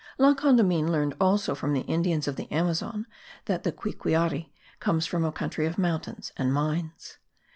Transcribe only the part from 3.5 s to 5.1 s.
the Quiquiari comes